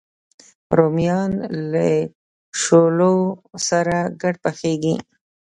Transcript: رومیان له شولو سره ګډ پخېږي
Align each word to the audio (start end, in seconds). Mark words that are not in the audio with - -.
رومیان 0.77 1.31
له 1.71 1.87
شولو 2.61 3.15
سره 3.67 3.97
ګډ 4.21 4.35
پخېږي 4.43 4.95